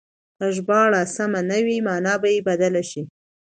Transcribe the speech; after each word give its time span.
که 0.37 0.45
ژباړه 0.55 1.01
سمه 1.15 1.41
نه 1.49 1.59
وي 1.65 1.77
مانا 1.87 2.13
به 2.21 2.27
يې 2.35 2.41
بدله 2.47 2.83
شي. 2.89 3.01